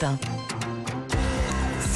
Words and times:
matin. 0.00 0.77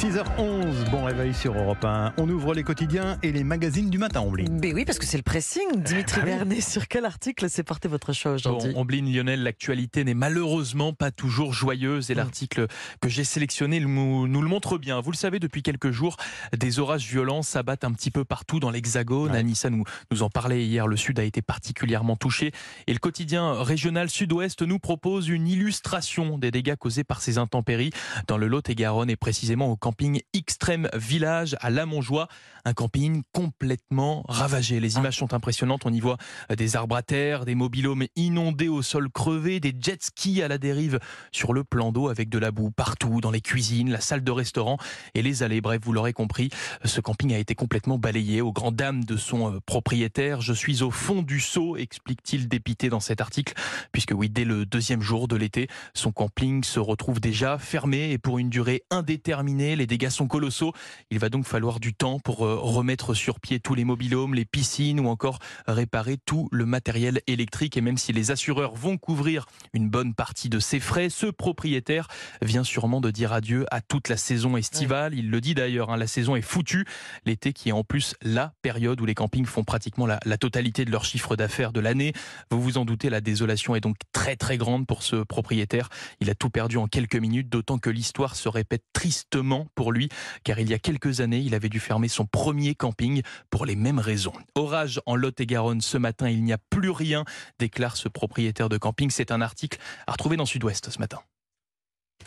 6h11, 0.03 0.89
bon 0.91 1.05
réveil 1.05 1.33
sur 1.33 1.55
Europe 1.57 1.85
1. 1.85 2.15
On 2.17 2.27
ouvre 2.29 2.53
les 2.53 2.63
quotidiens 2.63 3.17
et 3.23 3.31
les 3.31 3.45
magazines 3.45 3.89
du 3.89 3.97
matin, 3.97 4.19
Ombline. 4.19 4.59
Mais 4.61 4.73
oui, 4.73 4.83
parce 4.83 4.99
que 4.99 5.05
c'est 5.05 5.15
le 5.15 5.23
pressing. 5.23 5.63
Dimitri 5.81 6.19
Ah 6.21 6.25
oui. 6.25 6.31
Vernet, 6.31 6.59
sur 6.61 6.89
quel 6.89 7.05
article 7.05 7.49
s'est 7.49 7.63
porté 7.63 7.87
votre 7.87 8.11
choix 8.11 8.33
Bon, 8.33 8.37
aujourd'hui 8.49 8.73
Ombline 8.75 9.13
Lionel, 9.15 9.43
l'actualité 9.43 10.03
n'est 10.03 10.13
malheureusement 10.13 10.91
pas 10.91 11.11
toujours 11.11 11.53
joyeuse 11.53 12.11
et 12.11 12.15
Mm. 12.15 12.17
l'article 12.17 12.67
que 12.99 13.07
j'ai 13.07 13.23
sélectionné 13.23 13.79
nous, 13.79 14.27
nous 14.27 14.41
le 14.41 14.49
montre 14.49 14.77
bien. 14.77 14.99
Vous 14.99 15.09
le 15.11 15.15
savez, 15.15 15.39
depuis 15.39 15.63
quelques 15.63 15.91
jours, 15.91 16.17
des 16.57 16.79
orages 16.79 17.07
violents 17.07 17.41
s'abattent 17.41 17.85
un 17.85 17.93
petit 17.93 18.11
peu 18.11 18.25
partout 18.25 18.59
dans 18.59 18.71
l'Hexagone. 18.71 19.31
Ouais. 19.31 19.37
Anissa 19.37 19.69
nous, 19.69 19.85
nous 20.11 20.21
en 20.21 20.29
parlait 20.29 20.65
hier, 20.65 20.85
le 20.85 20.97
Sud 20.97 21.17
a 21.17 21.23
été 21.23 21.41
particulièrement 21.41 22.17
touché. 22.17 22.51
Et 22.87 22.93
le 22.93 22.99
quotidien 22.99 23.53
régional 23.63 24.09
Sud-Ouest 24.09 24.63
nous 24.63 24.79
propose 24.79 25.29
une 25.29 25.47
illustration 25.47 26.37
des 26.37 26.51
dégâts 26.51 26.75
causés 26.75 27.05
par 27.05 27.21
ces 27.21 27.37
intempéries 27.37 27.91
dans 28.27 28.37
le 28.37 28.47
Lot-et-Garonne 28.47 29.09
et 29.09 29.15
précisément 29.15 29.71
au 29.71 29.77
camping 29.93 30.21
Extrême 30.33 30.89
Village 30.95 31.55
à 31.59 31.69
Lamonjoie. 31.69 32.27
Un 32.65 32.73
camping 32.73 33.21
complètement 33.31 34.23
ravagé. 34.27 34.79
Les 34.79 34.95
images 34.95 35.17
sont 35.17 35.35
impressionnantes. 35.35 35.85
On 35.85 35.93
y 35.93 35.99
voit 35.99 36.17
euh, 36.49 36.55
des 36.55 36.75
arbres 36.75 36.95
à 36.95 37.03
terre, 37.03 37.45
des 37.45 37.53
mobilhomes 37.53 38.05
inondés 38.15 38.69
au 38.69 38.81
sol 38.81 39.11
crevé, 39.11 39.59
des 39.59 39.71
jet 39.79 40.01
skis 40.01 40.41
à 40.41 40.47
la 40.47 40.57
dérive 40.57 40.97
sur 41.31 41.53
le 41.53 41.63
plan 41.63 41.91
d'eau 41.91 42.09
avec 42.09 42.29
de 42.29 42.39
la 42.39 42.49
boue 42.49 42.71
partout, 42.71 43.21
dans 43.21 43.29
les 43.29 43.41
cuisines, 43.41 43.91
la 43.91 44.01
salle 44.01 44.23
de 44.23 44.31
restaurant 44.31 44.77
et 45.13 45.21
les 45.21 45.43
allées. 45.43 45.61
Bref, 45.61 45.81
vous 45.83 45.93
l'aurez 45.93 46.13
compris, 46.13 46.49
ce 46.83 46.99
camping 46.99 47.31
a 47.31 47.37
été 47.37 47.53
complètement 47.53 47.99
balayé 47.99 48.41
au 48.41 48.51
grand 48.51 48.71
dam 48.71 49.03
de 49.03 49.15
son 49.15 49.53
euh, 49.53 49.59
propriétaire. 49.63 50.41
Je 50.41 50.53
suis 50.53 50.81
au 50.81 50.89
fond 50.89 51.21
du 51.21 51.39
seau, 51.39 51.77
explique-t-il 51.77 52.47
dépité 52.47 52.89
dans 52.89 52.99
cet 52.99 53.21
article, 53.21 53.53
puisque 53.91 54.13
oui, 54.15 54.27
dès 54.27 54.45
le 54.45 54.65
deuxième 54.65 55.01
jour 55.01 55.27
de 55.27 55.35
l'été, 55.35 55.67
son 55.93 56.11
camping 56.11 56.63
se 56.63 56.79
retrouve 56.79 57.19
déjà 57.19 57.59
fermé 57.59 58.09
et 58.09 58.17
pour 58.17 58.39
une 58.39 58.49
durée 58.49 58.81
indéterminée. 58.89 59.75
Les 59.83 59.87
dégâts 59.87 60.07
sont 60.07 60.27
colossaux. 60.27 60.71
Il 61.11 61.19
va 61.19 61.27
donc 61.27 61.45
falloir 61.45 61.81
du 61.81 61.93
temps 61.93 62.17
pour 62.17 62.45
euh, 62.45 62.55
remettre 62.55 63.13
sur 63.13 63.41
pied 63.41 63.59
tous 63.59 63.75
les 63.75 63.83
mobilhomes, 63.83 64.33
les 64.33 64.45
piscines 64.45 64.97
ou 65.01 65.09
encore 65.09 65.39
réparer 65.67 66.15
tout 66.25 66.47
le 66.53 66.65
matériel 66.65 67.19
électrique. 67.27 67.75
Et 67.75 67.81
même 67.81 67.97
si 67.97 68.13
les 68.13 68.31
assureurs 68.31 68.75
vont 68.75 68.97
couvrir 68.97 69.45
une 69.73 69.89
bonne 69.89 70.13
partie 70.13 70.47
de 70.47 70.59
ces 70.59 70.79
frais, 70.79 71.09
ce 71.09 71.25
propriétaire 71.25 72.07
vient 72.41 72.63
sûrement 72.63 73.01
de 73.01 73.11
dire 73.11 73.33
adieu 73.33 73.65
à 73.71 73.81
toute 73.81 74.07
la 74.07 74.15
saison 74.15 74.55
estivale. 74.55 75.15
Il 75.15 75.29
le 75.29 75.41
dit 75.41 75.53
d'ailleurs, 75.53 75.89
hein, 75.89 75.97
la 75.97 76.07
saison 76.07 76.37
est 76.37 76.41
foutue. 76.41 76.85
L'été 77.25 77.51
qui 77.51 77.67
est 77.67 77.73
en 77.73 77.83
plus 77.83 78.15
la 78.21 78.53
période 78.61 79.01
où 79.01 79.05
les 79.05 79.15
campings 79.15 79.45
font 79.45 79.65
pratiquement 79.65 80.05
la, 80.05 80.21
la 80.23 80.37
totalité 80.37 80.85
de 80.85 80.91
leur 80.91 81.03
chiffre 81.03 81.35
d'affaires 81.35 81.73
de 81.73 81.81
l'année. 81.81 82.13
Vous 82.51 82.61
vous 82.61 82.77
en 82.77 82.85
doutez, 82.85 83.09
la 83.09 83.19
désolation 83.19 83.75
est 83.75 83.81
donc 83.81 83.97
très 84.13 84.37
très 84.37 84.57
grande 84.57 84.87
pour 84.87 85.03
ce 85.03 85.17
propriétaire. 85.17 85.89
Il 86.21 86.29
a 86.29 86.35
tout 86.35 86.49
perdu 86.49 86.77
en 86.77 86.87
quelques 86.87 87.17
minutes, 87.17 87.49
d'autant 87.49 87.79
que 87.79 87.89
l'histoire 87.89 88.37
se 88.37 88.47
répète 88.47 88.83
tristement 88.93 89.67
pour 89.75 89.91
lui, 89.91 90.09
car 90.43 90.59
il 90.59 90.69
y 90.69 90.73
a 90.73 90.79
quelques 90.79 91.21
années, 91.21 91.39
il 91.39 91.55
avait 91.55 91.69
dû 91.69 91.79
fermer 91.79 92.07
son 92.07 92.25
premier 92.25 92.75
camping 92.75 93.21
pour 93.49 93.65
les 93.65 93.75
mêmes 93.75 93.99
raisons. 93.99 94.33
Orage 94.55 95.01
en 95.05 95.15
Lot-et-Garonne 95.15 95.81
ce 95.81 95.97
matin, 95.97 96.29
il 96.29 96.43
n'y 96.43 96.53
a 96.53 96.57
plus 96.57 96.89
rien, 96.89 97.25
déclare 97.59 97.97
ce 97.97 98.07
propriétaire 98.07 98.69
de 98.69 98.77
camping. 98.77 99.09
C'est 99.09 99.31
un 99.31 99.41
article 99.41 99.79
à 100.07 100.13
retrouver 100.13 100.37
dans 100.37 100.45
Sud-Ouest 100.45 100.89
ce 100.89 100.99
matin. 100.99 101.19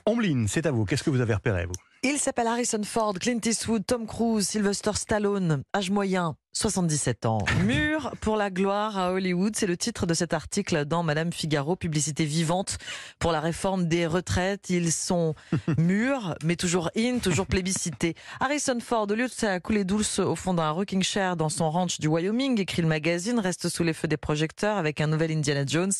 Ombline, 0.05 0.47
c'est 0.47 0.67
à 0.67 0.71
vous. 0.71 0.85
Qu'est-ce 0.85 1.03
que 1.03 1.11
vous 1.11 1.21
avez 1.21 1.35
repéré, 1.35 1.67
vous? 1.67 1.73
Il 2.03 2.19
s'appelle 2.19 2.47
Harrison 2.47 2.83
Ford, 2.85 3.15
Clint 3.15 3.41
Eastwood, 3.45 3.85
Tom 3.87 4.07
Cruise, 4.07 4.47
Sylvester 4.47 4.93
Stallone, 4.95 5.63
âge 5.75 5.91
moyen 5.91 6.37
77 6.57 7.27
ans. 7.27 7.45
Mur 7.67 8.13
pour 8.23 8.37
la 8.37 8.49
gloire 8.51 8.97
à 8.97 9.13
Hollywood, 9.13 9.55
c'est 9.55 9.67
le 9.67 9.77
titre 9.77 10.07
de 10.07 10.15
cet 10.15 10.33
article 10.33 10.87
dans 10.87 11.03
Madame 11.03 11.31
Figaro, 11.31 11.77
publicité 11.77 12.25
vivante 12.25 12.79
pour 13.19 13.31
la 13.31 13.41
réforme 13.41 13.85
des 13.85 14.07
retraites. 14.07 14.71
Ils 14.71 14.91
sont 14.91 15.35
mûrs, 15.77 16.35
mais 16.43 16.57
toujours 16.57 16.91
in, 16.97 17.19
toujours 17.19 17.47
plébiscités. 17.47 18.15
Harrison 18.41 18.79
Ford, 18.81 19.07
au 19.11 19.15
lieu 19.15 19.27
de 19.27 19.33
sa 19.33 19.61
coulée 19.61 19.85
douce 19.85 20.19
au 20.19 20.35
fond 20.35 20.55
d'un 20.55 20.71
rocking 20.71 21.03
chair 21.03 21.37
dans 21.37 21.51
son 21.51 21.71
ranch 21.71 22.01
du 22.01 22.09
Wyoming, 22.09 22.59
écrit 22.59 22.81
le 22.81 22.89
magazine, 22.89 23.39
reste 23.39 23.69
sous 23.69 23.83
les 23.83 23.93
feux 23.93 24.09
des 24.09 24.17
projecteurs 24.17 24.79
avec 24.79 25.03
un 25.03 25.09
nouvel 25.09 25.33
Indiana 25.33 25.65
Jones 25.67 25.93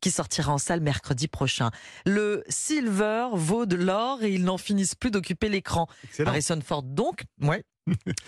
qui 0.00 0.10
sortira 0.10 0.52
en 0.52 0.58
salle 0.58 0.80
mercredi 0.80 1.28
prochain. 1.28 1.70
Le 2.04 2.42
silver 2.48 3.28
vaut 3.34 3.64
de 3.64 3.76
l'or 3.76 4.24
et 4.24 4.32
ils 4.32 4.42
n'en 4.42 4.58
finissent 4.58 4.96
plus 4.96 5.12
d'occuper 5.12 5.48
l'écran. 5.48 5.86
Harrison 6.26 6.58
Ford 6.64 6.82
donc, 6.82 7.22
ouais. 7.42 7.62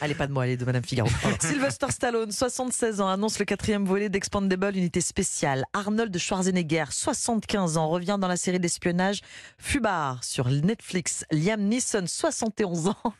Allez, 0.01 0.15
pas 0.15 0.27
de 0.27 0.33
moi, 0.33 0.45
allez, 0.45 0.57
de 0.57 0.65
Madame 0.65 0.85
Figaro. 0.85 1.09
Sylvester 1.41 1.87
Stallone, 1.91 2.33
76 2.33 3.01
ans, 3.01 3.09
annonce 3.09 3.39
le 3.39 3.45
quatrième 3.45 3.85
volet 3.85 4.09
d'Expandable 4.09 4.77
Unité 4.77 5.01
Spéciale. 5.01 5.65
Arnold 5.73 6.17
Schwarzenegger, 6.17 6.87
75 6.91 7.77
ans, 7.77 7.89
revient 7.89 8.19
dans 8.21 8.29
la 8.29 8.37
série 8.37 8.61
d'espionnage 8.61 9.21
Fubar 9.59 10.23
sur 10.25 10.49
Netflix. 10.49 11.25
Liam 11.31 11.63
Neeson, 11.63 12.05
71 12.07 12.89
ans. 12.89 13.15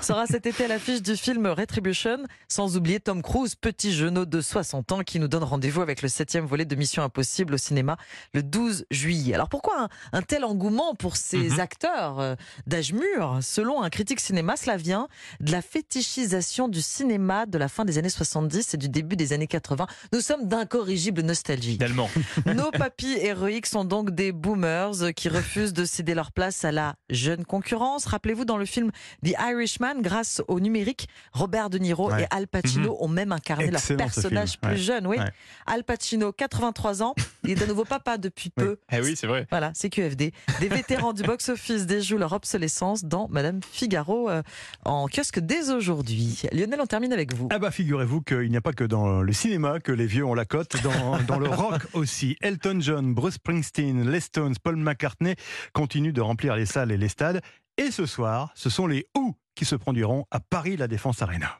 Sera 0.00 0.26
cet 0.26 0.46
été 0.46 0.64
à 0.64 0.68
l'affiche 0.68 1.02
du 1.02 1.16
film 1.16 1.46
Retribution, 1.46 2.18
sans 2.48 2.76
oublier 2.76 3.00
Tom 3.00 3.22
Cruise, 3.22 3.54
petit 3.56 3.92
genou 3.92 4.24
de 4.24 4.40
60 4.40 4.92
ans, 4.92 5.00
qui 5.02 5.18
nous 5.18 5.28
donne 5.28 5.42
rendez-vous 5.42 5.82
avec 5.82 6.02
le 6.02 6.08
septième 6.08 6.44
volet 6.46 6.64
de 6.64 6.74
Mission 6.76 7.02
Impossible 7.02 7.54
au 7.54 7.56
cinéma 7.58 7.96
le 8.32 8.42
12 8.42 8.86
juillet. 8.90 9.34
Alors 9.34 9.48
pourquoi 9.48 9.82
un, 9.82 9.88
un 10.12 10.22
tel 10.22 10.44
engouement 10.44 10.94
pour 10.94 11.16
ces 11.16 11.36
Mhm. 11.50 11.60
acteurs 11.60 12.20
euh, 12.20 12.34
d'âge 12.66 12.92
mûr? 12.92 13.38
Selon 13.42 13.82
un 13.82 13.90
critique 13.90 14.20
cinéma, 14.20 14.56
cela 14.56 14.76
vient 14.76 15.08
de 15.40 15.50
la 15.52 15.62
fétichisation 15.62 16.68
du 16.68 16.80
cinéma 16.82 17.46
de 17.46 17.58
la 17.58 17.68
fin 17.68 17.84
des 17.84 17.98
années 17.98 18.08
70 18.08 18.74
et 18.74 18.76
du 18.76 18.88
début 18.88 19.16
des 19.16 19.32
années 19.32 19.46
80. 19.46 19.86
Nous 20.12 20.20
sommes 20.20 20.46
d'incorrigible 20.46 21.22
nostalgie. 21.22 21.72
Finalement, 21.74 22.08
Nos 22.46 22.70
papis 22.70 23.16
héroïques 23.20 23.66
sont 23.66 23.84
donc 23.84 24.10
des 24.10 24.32
boomers 24.32 25.12
qui 25.16 25.28
refusent 25.28 25.72
de 25.72 25.84
céder 25.84 26.14
leur 26.14 26.30
place 26.32 26.64
à 26.64 26.72
la 26.72 26.94
jeune 27.10 27.44
concurrence. 27.44 28.06
Rappelez-vous, 28.06 28.44
dans 28.44 28.56
le 28.58 28.64
film 28.66 28.90
The 29.24 29.34
Irishman, 29.56 30.00
grâce 30.00 30.42
au 30.48 30.60
numérique, 30.60 31.08
Robert 31.32 31.70
De 31.70 31.78
Niro 31.78 32.10
Ouais. 32.10 32.22
et 32.22 32.26
Al 32.30 32.46
Pacino 32.46 32.96
ont 33.00 33.08
même 33.08 33.32
incarné 33.32 33.66
leur 33.70 33.80
Excellent, 33.80 33.96
personnage 33.98 34.58
plus 34.60 34.70
Ouais. 34.72 34.76
jeune. 34.76 35.06
Oui. 35.06 35.18
Ouais. 35.18 35.30
Al 35.66 35.82
Pacino, 35.84 36.32
83 36.32 37.02
ans, 37.02 37.14
il 37.44 37.50
est 37.52 37.62
à 37.62 37.66
nouveau 37.66 37.84
papa 37.84 38.18
depuis 38.18 38.50
peu. 38.50 38.78
eh 38.92 39.00
oui, 39.00 39.14
c'est 39.16 39.26
vrai. 39.26 39.46
Voilà, 39.50 39.72
c'est 39.74 39.90
QFD. 39.90 40.32
Des 40.60 40.68
vétérans 40.68 41.12
du 41.12 41.22
box-office 41.22 41.86
déjouent 41.86 42.18
leur 42.18 42.32
obsolescence 42.32 43.04
dans 43.04 43.28
Madame 43.28 43.60
Figaro 43.62 44.28
euh, 44.30 44.42
en 44.84 45.06
kiosque 45.08 45.40
dès 45.40 45.70
aujourd'hui. 45.70 46.42
Lionel, 46.52 46.80
on 46.80 46.86
termine 46.86 47.12
avec 47.12 47.34
vous. 47.34 47.48
Ah 47.50 47.58
bah 47.58 47.70
figurez-vous 47.70 48.20
qu'il 48.22 48.50
n'y 48.50 48.56
a 48.56 48.60
pas 48.60 48.72
que 48.72 48.84
dans 48.84 49.22
le 49.22 49.32
cinéma 49.32 49.80
que 49.80 49.92
les 49.92 50.06
vieux 50.06 50.24
ont 50.24 50.34
la 50.34 50.44
cote, 50.44 50.82
dans, 50.82 51.18
dans 51.26 51.38
le 51.38 51.48
rock 51.48 51.82
aussi. 51.94 52.36
Elton 52.40 52.78
John, 52.80 53.14
Bruce 53.14 53.34
Springsteen, 53.34 54.08
les 54.10 54.20
Stones, 54.20 54.54
Paul 54.62 54.76
McCartney 54.76 55.34
continuent 55.72 56.12
de 56.12 56.20
remplir 56.20 56.56
les 56.56 56.66
salles 56.66 56.92
et 56.92 56.96
les 56.96 57.08
stades. 57.08 57.40
Et 57.78 57.90
ce 57.90 58.06
soir, 58.06 58.52
ce 58.54 58.70
sont 58.70 58.86
les 58.86 59.06
Who 59.14 59.34
qui 59.54 59.66
se 59.66 59.76
produiront 59.76 60.24
à 60.30 60.40
Paris 60.40 60.78
La 60.78 60.88
Défense 60.88 61.20
Arena. 61.20 61.58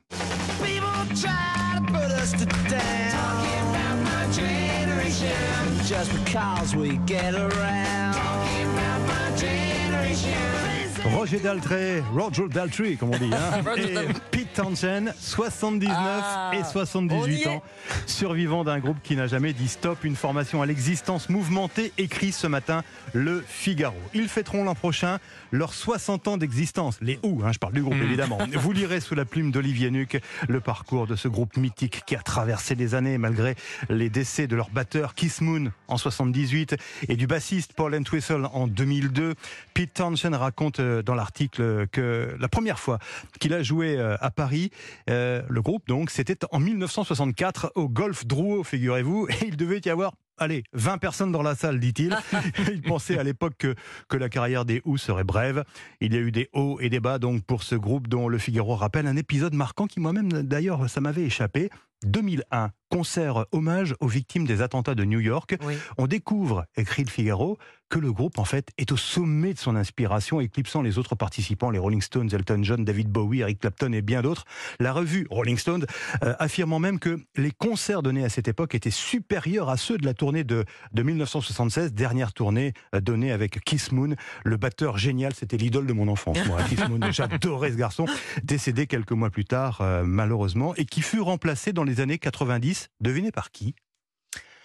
Roger 11.15 11.39
Daltrey, 11.39 12.03
Roger 12.15 12.49
Daltrey 12.49 12.97
comme 12.97 13.11
on 13.11 13.19
dit, 13.19 13.31
hein, 13.33 13.62
et 13.77 13.94
Pete 14.31 14.53
Townshend, 14.55 15.12
79 15.19 15.94
Ah, 15.97 16.50
et 16.55 16.59
on 16.59 16.61
y 16.61 16.65
78 16.65 17.43
est. 17.43 17.49
ans, 17.49 17.62
survivant 18.06 18.65
d'un 18.65 18.78
groupe 18.81 18.97
qui 19.03 19.17
n'a 19.17 19.27
jamais 19.27 19.53
dit 19.53 19.69
stop, 19.69 20.05
une 20.05 20.17
formation 20.17 20.62
à 20.62 20.67
l'existence 20.67 21.28
mouvementée, 21.28 21.93
écrit 21.99 22.33
ce 22.33 22.47
matin 22.47 22.83
le 23.12 23.44
Figaro. 23.47 23.97
Ils 24.15 24.28
fêteront 24.28 24.65
l'an 24.65 24.75
prochain 24.75 25.19
leurs 25.53 25.75
60 25.75 26.28
ans 26.28 26.37
d'existence, 26.37 26.99
les 27.00 27.19
ou, 27.23 27.43
hein, 27.44 27.53
je 27.53 27.59
parle 27.59 27.73
du 27.75 27.83
groupe 27.83 27.94
Mm. 27.97 28.03
évidemment. 28.03 28.38
Vous 28.55 28.73
lirez 28.73 29.00
sous 29.00 29.15
la 29.15 29.25
plume 29.25 29.50
d'Olivier 29.53 29.91
Nuc 29.91 30.21
le 30.49 30.61
parcours 30.61 31.06
de 31.06 31.17
ce 31.17 31.28
groupe 31.28 31.56
mythique 31.56 32.03
qui 32.06 32.17
a 32.17 32.21
traversé 32.21 32.75
des 32.75 32.94
années 32.94 33.17
malgré 33.19 33.55
les 33.88 34.11
décès 34.11 34.47
de 34.47 34.56
leur 34.56 34.71
batteur 34.71 35.15
Kiss 35.15 35.41
Moon 35.41 35.71
en 35.88 35.97
78 35.97 36.77
et 37.09 37.17
du 37.17 37.27
bassiste 37.27 37.73
Paul 37.75 37.94
Entwistle 37.94 38.49
en 38.53 38.67
2002. 38.67 39.34
Pete 39.73 39.94
Townshend 39.94 40.34
raconte 40.34 40.81
euh, 40.81 40.96
dans 41.03 41.15
l'article 41.15 41.87
que 41.88 42.37
la 42.38 42.49
première 42.49 42.79
fois 42.79 42.99
qu'il 43.41 43.55
a 43.55 43.62
joué 43.62 43.97
euh, 43.99 44.17
à 44.20 44.31
Paris, 44.31 44.70
euh, 45.11 45.43
le 45.49 45.62
groupe 45.62 45.87
donc, 45.87 46.11
c'était 46.11 46.38
en 46.50 46.61
1964 46.61 47.73
au 47.75 47.88
Golf 47.88 48.26
Drouot, 48.26 48.65
figurez-vous, 48.65 49.29
et 49.31 49.47
il 49.47 49.56
devait 49.56 49.81
y 49.85 49.91
avoir 49.91 50.12
Allez, 50.38 50.65
20 50.75 50.99
personnes 50.99 51.32
dans 51.32 51.41
la 51.41 51.55
salle, 51.55 51.81
dit-il. 51.81 52.15
il 52.70 52.82
pensait 52.82 53.19
à 53.19 53.23
l'époque 53.23 53.55
que, 53.56 53.75
que 54.06 54.19
la 54.19 54.29
carrière 54.29 54.67
des 54.67 54.82
Who 54.85 54.99
serait 54.99 55.25
brève. 55.25 55.65
Il 56.03 56.12
y 56.12 56.17
a 56.19 56.20
eu 56.20 56.31
des 56.31 56.50
hauts 56.53 56.79
et 56.79 56.91
des 56.91 57.00
bas 57.00 57.19
donc 57.19 57.43
pour 57.43 57.62
ce 57.62 57.75
groupe 57.75 58.06
dont 58.06 58.29
le 58.29 58.37
Figaro 58.37 58.75
rappelle 58.76 59.06
un 59.06 59.17
épisode 59.17 59.55
marquant 59.55 59.87
qui 59.87 59.99
moi-même 59.99 60.29
d'ailleurs 60.29 60.91
ça 60.91 61.00
m'avait 61.00 61.23
échappé. 61.23 61.70
2001, 62.05 62.70
concert 62.91 63.47
hommage 63.53 63.94
aux 64.00 64.06
victimes 64.06 64.47
des 64.47 64.61
attentats 64.61 64.94
de 64.94 65.05
New 65.05 65.20
York. 65.20 65.56
Oui. 65.65 65.75
On 65.97 66.06
découvre, 66.06 66.67
écrit 66.76 67.05
le 67.05 67.11
Figaro, 67.11 67.59
que 67.88 67.99
le 67.99 68.12
groupe 68.12 68.38
en 68.38 68.44
fait 68.44 68.71
est 68.79 68.93
au 68.93 68.97
sommet 68.97 69.55
de 69.55 69.59
son 69.59 69.77
inspiration, 69.77 70.41
éclipsant 70.41 70.83
les 70.83 70.99
autres 70.99 71.15
participants, 71.15 71.71
les 71.71 71.79
Rolling 71.79 72.00
Stones, 72.00 72.29
Elton 72.33 72.61
John, 72.62 72.85
David 72.85 73.09
Bowie, 73.09 73.41
Eric 73.41 73.61
Clapton 73.61 73.93
et 73.93 74.03
bien 74.03 74.23
d'autres. 74.23 74.44
La 74.81 74.93
revue 74.93 75.27
Rolling 75.31 75.59
Stone 75.59 75.87
euh, 76.23 76.35
affirmant 76.38 76.79
même 76.79 76.99
que 76.99 77.19
les 77.37 77.50
concerts 77.50 78.03
donnés 78.03 78.25
à 78.25 78.29
cette 78.29 78.49
époque 78.49 78.75
étaient 78.75 78.91
supérieurs 78.91 79.69
à 79.69 79.77
ceux 79.77 79.99
de 79.99 80.05
la 80.05 80.15
tournée 80.15 80.44
de, 80.44 80.65
de 80.93 81.03
1976, 81.03 81.93
dernière 81.93 82.33
tournée 82.33 82.73
euh, 82.94 83.00
donnée 83.00 83.33
avec 83.33 83.61
Kiss 83.65 83.93
Moon, 83.93 84.15
le 84.44 84.56
batteur 84.56 84.99
génial, 84.99 85.35
c'était 85.35 85.56
l'idole 85.56 85.87
de 85.87 85.93
mon 85.93 86.09
enfance. 86.09 86.39
Moi, 86.47 86.62
Kiss 86.69 86.89
Moon, 86.89 87.00
j'adorais 87.11 87.73
ce 87.73 87.77
garçon, 87.77 88.06
décédé 88.43 88.87
quelques 88.87 89.12
mois 89.12 89.31
plus 89.31 89.44
tard 89.44 89.81
euh, 89.81 90.03
malheureusement, 90.05 90.75
et 90.77 90.85
qui 90.85 91.03
fut 91.03 91.21
remplacé 91.21 91.73
dans 91.73 91.85
les 91.85 92.00
années 92.00 92.19
90, 92.19 92.89
devinez 93.00 93.32
par 93.32 93.50
qui? 93.50 93.75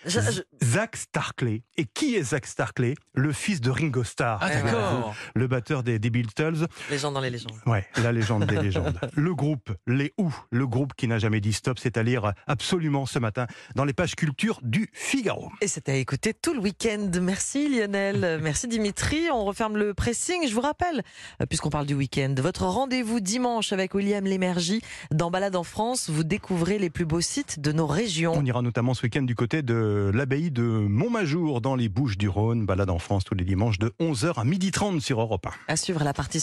Je- 0.05 0.19
je- 0.19 0.41
Zach 0.65 0.95
Starkley. 0.95 1.63
Et 1.77 1.85
qui 1.85 2.15
est 2.15 2.23
Zach 2.23 2.45
Starkley 2.45 2.95
Le 3.13 3.31
fils 3.31 3.61
de 3.61 3.69
Ringo 3.69 4.03
Starr. 4.03 4.39
Ah, 4.41 4.49
d'accord. 4.49 5.13
Le 5.35 5.47
batteur 5.47 5.83
des, 5.83 5.99
des 5.99 6.09
Beatles. 6.09 6.67
Les 6.89 6.97
gens 6.97 7.11
dans 7.11 7.19
les 7.19 7.29
légendes. 7.29 7.51
Ouais, 7.65 7.85
la 8.01 8.11
légende 8.11 8.45
des 8.45 8.57
légendes. 8.59 8.99
Le 9.15 9.35
groupe, 9.35 9.71
les 9.87 10.13
Who, 10.17 10.31
le 10.51 10.67
groupe 10.67 10.93
qui 10.95 11.07
n'a 11.07 11.17
jamais 11.19 11.39
dit 11.41 11.53
stop, 11.53 11.77
c'est 11.79 11.97
à 11.97 12.03
lire 12.03 12.33
absolument 12.47 13.05
ce 13.05 13.19
matin 13.19 13.45
dans 13.75 13.85
les 13.85 13.93
pages 13.93 14.15
culture 14.15 14.59
du 14.63 14.89
Figaro. 14.93 15.51
Et 15.61 15.67
c'était 15.67 15.91
à 15.91 15.95
écouter 15.95 16.33
tout 16.33 16.53
le 16.53 16.59
week-end. 16.59 17.09
Merci 17.21 17.69
Lionel, 17.69 18.39
merci 18.43 18.67
Dimitri. 18.67 19.29
On 19.31 19.45
referme 19.45 19.77
le 19.77 19.93
pressing. 19.93 20.47
Je 20.47 20.53
vous 20.53 20.61
rappelle, 20.61 21.03
puisqu'on 21.49 21.69
parle 21.69 21.85
du 21.85 21.93
week-end, 21.93 22.33
votre 22.37 22.63
rendez-vous 22.65 23.19
dimanche 23.19 23.73
avec 23.73 23.93
William 23.93 24.23
Lémergie 24.25 24.81
dans 25.11 25.29
Balade 25.31 25.55
en 25.55 25.63
France. 25.63 26.09
Vous 26.09 26.23
découvrez 26.23 26.79
les 26.79 26.89
plus 26.89 27.05
beaux 27.05 27.21
sites 27.21 27.59
de 27.59 27.71
nos 27.71 27.87
régions. 27.87 28.33
On 28.35 28.45
ira 28.45 28.61
notamment 28.61 28.93
ce 28.93 29.03
week-end 29.03 29.23
du 29.23 29.35
côté 29.35 29.61
de 29.61 29.90
l'abbaye 30.13 30.51
de 30.51 30.63
Montmajour 30.63 31.61
dans 31.61 31.75
les 31.75 31.89
Bouches 31.89 32.17
du 32.17 32.29
Rhône. 32.29 32.65
Balade 32.65 32.89
en 32.89 32.99
France 32.99 33.23
tous 33.23 33.35
les 33.35 33.43
dimanches 33.43 33.79
de 33.79 33.93
11h 33.99 34.33
à 34.35 34.43
12h30 34.43 34.99
sur 34.99 35.19
Europe 35.21 35.47
1. 35.47 35.51
À 35.67 35.75
suivre 35.75 36.03
la 36.03 36.13
partie 36.13 36.39